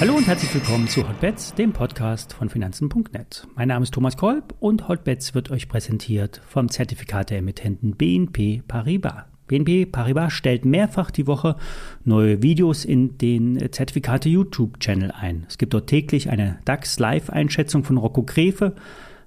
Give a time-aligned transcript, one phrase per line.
[0.00, 3.48] Hallo und herzlich willkommen zu Hotbets, dem Podcast von Finanzen.net.
[3.56, 9.24] Mein Name ist Thomas Kolb und Hotbets wird euch präsentiert vom Zertifikateemittenten BNP Paribas.
[9.48, 11.56] BNP Paribas stellt mehrfach die Woche
[12.04, 15.46] neue Videos in den Zertifikate YouTube-Channel ein.
[15.48, 18.76] Es gibt dort täglich eine DAX-Live-Einschätzung von Rocco Grefe,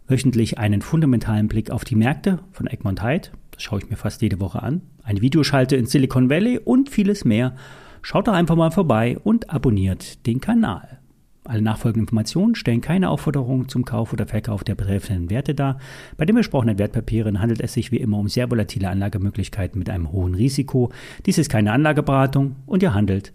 [0.08, 3.32] wöchentlich einen fundamentalen Blick auf die Märkte von Egmont das
[3.62, 7.56] schaue ich mir fast jede Woche an, eine Videoschalte in Silicon Valley und vieles mehr–
[8.02, 11.00] Schaut doch einfach mal vorbei und abonniert den Kanal.
[11.44, 15.80] Alle nachfolgenden Informationen stellen keine Aufforderung zum Kauf oder Verkauf der betreffenden Werte dar.
[16.18, 20.12] Bei den besprochenen Wertpapieren handelt es sich wie immer um sehr volatile Anlagemöglichkeiten mit einem
[20.12, 20.92] hohen Risiko.
[21.26, 23.34] Dies ist keine Anlageberatung und ihr handelt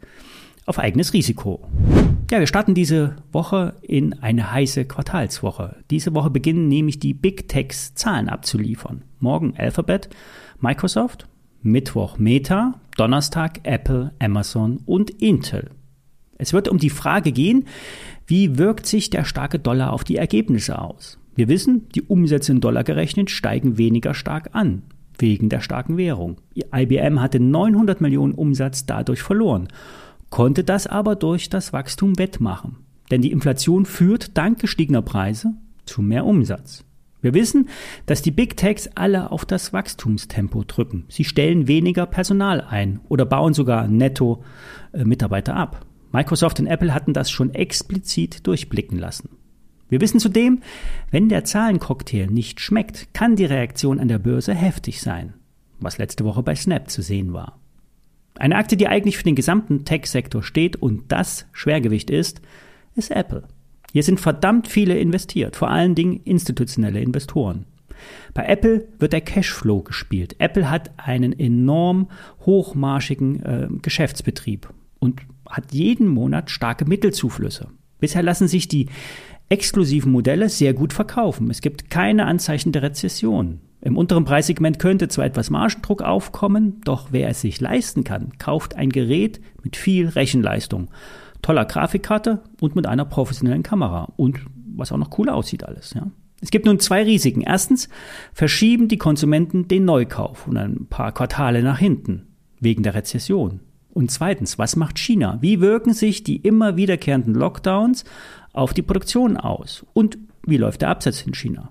[0.67, 1.61] auf eigenes Risiko.
[2.29, 5.77] Ja, wir starten diese Woche in eine heiße Quartalswoche.
[5.93, 9.03] Diese Woche beginnen nämlich die Big Techs Zahlen abzuliefern.
[9.21, 10.09] Morgen Alphabet,
[10.59, 11.29] Microsoft,
[11.63, 15.71] Mittwoch Meta, Donnerstag Apple, Amazon und Intel.
[16.37, 17.67] Es wird um die Frage gehen,
[18.27, 21.21] wie wirkt sich der starke Dollar auf die Ergebnisse aus?
[21.37, 24.83] Wir wissen, die Umsätze in Dollar gerechnet steigen weniger stark an,
[25.17, 26.39] wegen der starken Währung.
[26.75, 29.69] IBM hatte 900 Millionen Umsatz dadurch verloren,
[30.31, 32.77] konnte das aber durch das Wachstum wettmachen.
[33.11, 36.85] Denn die Inflation führt dank gestiegener Preise zu mehr Umsatz.
[37.23, 37.69] Wir wissen,
[38.07, 41.07] dass die Big Techs alle auf das Wachstumstempo drücken.
[41.09, 44.45] Sie stellen weniger Personal ein oder bauen sogar netto
[44.93, 45.87] äh, Mitarbeiter ab.
[46.13, 49.31] Microsoft und Apple hatten das schon explizit durchblicken lassen.
[49.89, 50.61] Wir wissen zudem,
[51.11, 55.35] wenn der Zahlencocktail nicht schmeckt, kann die Reaktion an der Börse heftig sein,
[55.79, 57.59] was letzte Woche bei Snap zu sehen war.
[58.39, 62.41] Eine Aktie, die eigentlich für den gesamten Tech-Sektor steht und das Schwergewicht ist,
[62.95, 63.45] ist Apple.
[63.93, 67.65] Hier sind verdammt viele investiert, vor allen Dingen institutionelle Investoren.
[68.35, 70.37] Bei Apple wird der Cashflow gespielt.
[70.39, 72.11] Apple hat einen enorm
[72.45, 77.69] hochmarschigen äh, Geschäftsbetrieb und hat jeden Monat starke Mittelzuflüsse.
[77.99, 78.89] Bisher lassen sich die
[79.49, 81.51] exklusiven Modelle sehr gut verkaufen.
[81.51, 83.61] Es gibt keine Anzeichen der Rezession.
[83.81, 88.75] Im unteren Preissegment könnte zwar etwas Margendruck aufkommen, doch wer es sich leisten kann, kauft
[88.75, 90.89] ein Gerät mit viel Rechenleistung
[91.43, 94.41] toller Grafikkarte und mit einer professionellen Kamera und
[94.75, 95.95] was auch noch cool aussieht alles.
[95.95, 96.11] Ja.
[96.41, 97.41] Es gibt nun zwei Risiken.
[97.41, 97.89] Erstens
[98.33, 102.27] verschieben die Konsumenten den Neukauf und ein paar Quartale nach hinten
[102.61, 103.61] wegen der Rezession.
[103.91, 105.39] Und zweitens, was macht China?
[105.41, 108.05] Wie wirken sich die immer wiederkehrenden Lockdowns
[108.53, 109.87] auf die Produktion aus?
[109.95, 111.71] Und wie läuft der Absatz in China?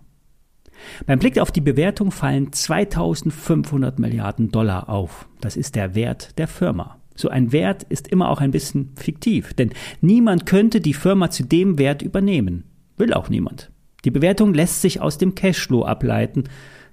[1.05, 5.27] Beim Blick auf die Bewertung fallen 2500 Milliarden Dollar auf.
[5.41, 6.97] Das ist der Wert der Firma.
[7.15, 9.71] So ein Wert ist immer auch ein bisschen fiktiv, denn
[10.01, 12.65] niemand könnte die Firma zu dem Wert übernehmen.
[12.97, 13.71] Will auch niemand.
[14.03, 16.43] Die Bewertung lässt sich aus dem Cashflow ableiten,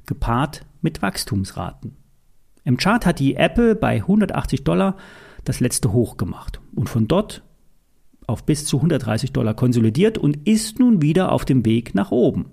[0.06, 1.96] gepaart mit Wachstumsraten.
[2.64, 4.96] Im Chart hat die Apple bei 180 Dollar
[5.44, 7.42] das letzte Hoch gemacht und von dort
[8.26, 12.46] auf bis zu 130 Dollar konsolidiert und ist nun wieder auf dem Weg nach oben.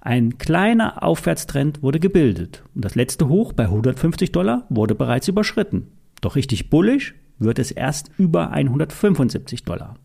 [0.00, 5.88] Ein kleiner Aufwärtstrend wurde gebildet und das letzte Hoch bei 150 Dollar wurde bereits überschritten.
[6.20, 9.96] Doch richtig bullisch wird es erst über 175 Dollar.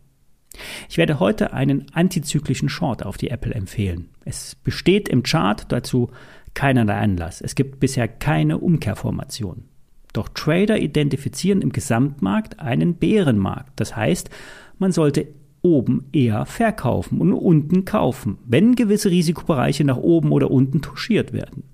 [0.88, 4.08] Ich werde heute einen antizyklischen Short auf die Apple empfehlen.
[4.24, 6.10] Es besteht im Chart dazu
[6.54, 7.40] keinerlei Anlass.
[7.40, 9.64] Es gibt bisher keine Umkehrformation.
[10.12, 13.72] Doch Trader identifizieren im Gesamtmarkt einen Bärenmarkt.
[13.76, 14.30] Das heißt,
[14.78, 15.28] man sollte
[15.66, 21.64] oben eher verkaufen und unten kaufen, wenn gewisse Risikobereiche nach oben oder unten touchiert werden.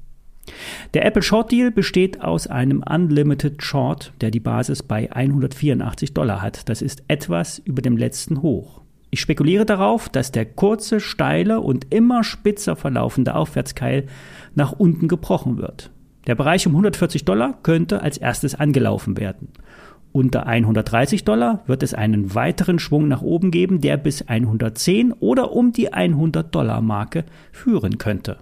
[0.95, 6.41] Der Apple Short Deal besteht aus einem Unlimited Short, der die Basis bei 184 Dollar
[6.41, 6.69] hat.
[6.71, 8.81] Das ist etwas über dem letzten Hoch.
[9.11, 14.07] Ich spekuliere darauf, dass der kurze, steile und immer spitzer verlaufende Aufwärtskeil
[14.55, 15.91] nach unten gebrochen wird.
[16.27, 19.49] Der Bereich um 140 Dollar könnte als erstes angelaufen werden.
[20.13, 25.53] Unter 130 Dollar wird es einen weiteren Schwung nach oben geben, der bis 110 oder
[25.53, 28.37] um die 100 Dollar Marke führen könnte.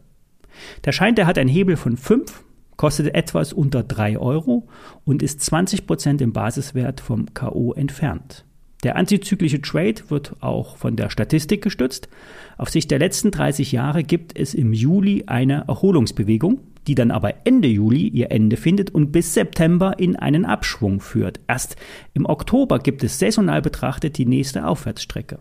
[0.84, 2.42] Der Schein, der hat einen Hebel von 5,
[2.76, 4.66] kostet etwas unter 3 Euro
[5.04, 7.72] und ist 20 Prozent im Basiswert vom K.O.
[7.72, 8.44] entfernt.
[8.82, 12.08] Der antizyklische Trade wird auch von der Statistik gestützt.
[12.56, 17.46] Auf Sicht der letzten 30 Jahre gibt es im Juli eine Erholungsbewegung, die dann aber
[17.46, 21.40] Ende Juli ihr Ende findet und bis September in einen Abschwung führt.
[21.46, 21.76] Erst
[22.14, 25.38] im Oktober gibt es saisonal betrachtet die nächste Aufwärtsstrecke.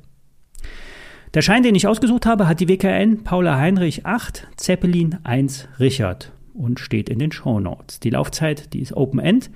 [1.34, 6.32] Der Schein, den ich ausgesucht habe, hat die WKN Paula Heinrich 8, Zeppelin 1 Richard
[6.54, 8.00] und steht in den Show Notes.
[8.00, 9.52] Die Laufzeit, die ist Open End,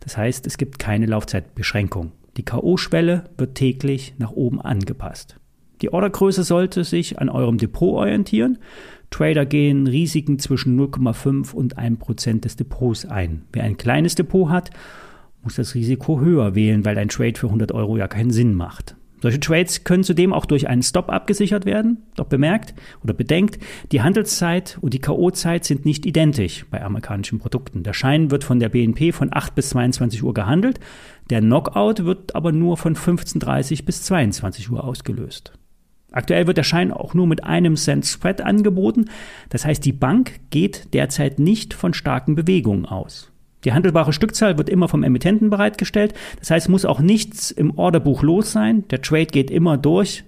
[0.00, 2.12] das heißt, es gibt keine Laufzeitbeschränkung.
[2.36, 5.36] Die KO-Schwelle wird täglich nach oben angepasst.
[5.80, 8.58] Die Ordergröße sollte sich an eurem Depot orientieren.
[9.14, 13.42] Trader gehen Risiken zwischen 0,5 und 1 Prozent des Depots ein.
[13.52, 14.70] Wer ein kleines Depot hat,
[15.44, 18.96] muss das Risiko höher wählen, weil ein Trade für 100 Euro ja keinen Sinn macht.
[19.22, 22.02] Solche Trades können zudem auch durch einen Stop abgesichert werden.
[22.16, 22.74] Doch bemerkt
[23.04, 23.58] oder bedenkt,
[23.92, 27.84] die Handelszeit und die K.O.-Zeit sind nicht identisch bei amerikanischen Produkten.
[27.84, 30.80] Der Schein wird von der BNP von 8 bis 22 Uhr gehandelt,
[31.30, 35.52] der Knockout wird aber nur von 15.30 bis 22 Uhr ausgelöst.
[36.14, 39.06] Aktuell wird der Schein auch nur mit einem Cent Spread angeboten.
[39.48, 43.32] Das heißt, die Bank geht derzeit nicht von starken Bewegungen aus.
[43.64, 46.14] Die handelbare Stückzahl wird immer vom Emittenten bereitgestellt.
[46.38, 48.86] Das heißt, muss auch nichts im Orderbuch los sein.
[48.90, 50.22] Der Trade geht immer durch,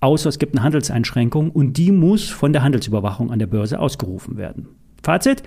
[0.00, 4.36] außer es gibt eine Handelseinschränkung und die muss von der Handelsüberwachung an der Börse ausgerufen
[4.36, 4.66] werden.
[5.02, 5.44] Fazit.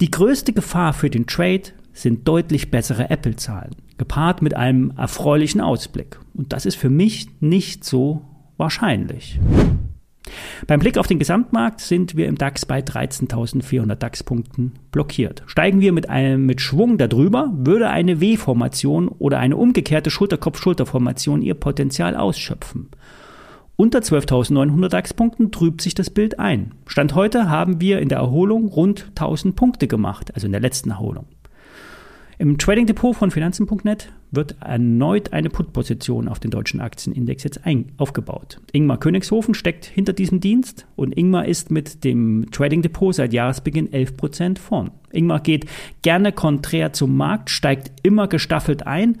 [0.00, 6.18] Die größte Gefahr für den Trade sind deutlich bessere Apple-Zahlen, gepaart mit einem erfreulichen Ausblick.
[6.34, 8.22] Und das ist für mich nicht so
[8.56, 9.38] wahrscheinlich.
[10.66, 15.42] Beim Blick auf den Gesamtmarkt sind wir im DAX bei 13.400 DAX-Punkten blockiert.
[15.46, 21.54] Steigen wir mit einem mit Schwung darüber, würde eine W-Formation oder eine umgekehrte Schulterkopf-Schulter-Formation ihr
[21.54, 22.88] Potenzial ausschöpfen.
[23.76, 26.74] Unter 12.900 DAX-Punkten trübt sich das Bild ein.
[26.86, 30.90] Stand heute haben wir in der Erholung rund 1000 Punkte gemacht, also in der letzten
[30.90, 31.26] Erholung.
[32.36, 37.60] Im Trading Depot von Finanzen.net wird erneut eine Put-Position auf den deutschen Aktienindex jetzt
[37.96, 38.60] aufgebaut.
[38.72, 43.88] Ingmar Königshofen steckt hinter diesem Dienst und Ingmar ist mit dem Trading Depot seit Jahresbeginn
[43.88, 44.90] 11% vorn.
[45.12, 45.66] Ingmar geht
[46.02, 49.20] gerne konträr zum Markt, steigt immer gestaffelt ein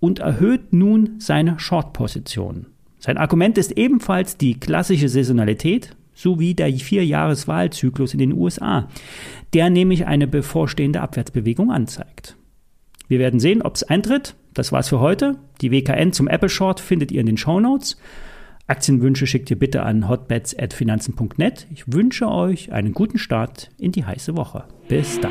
[0.00, 2.66] und erhöht nun seine Short-Position.
[2.98, 8.88] Sein Argument ist ebenfalls die klassische Saisonalität sowie der Vierjahreswahlzyklus in den USA,
[9.52, 12.36] der nämlich eine bevorstehende Abwärtsbewegung anzeigt.
[13.14, 14.34] Wir werden sehen, ob es eintritt.
[14.54, 15.36] Das war's für heute.
[15.60, 17.96] Die WKN zum Apple Short findet ihr in den Show Notes.
[18.66, 21.68] Aktienwünsche schickt ihr bitte an hotbets.finanzen.net.
[21.72, 24.64] Ich wünsche euch einen guten Start in die heiße Woche.
[24.88, 25.30] Bis dann.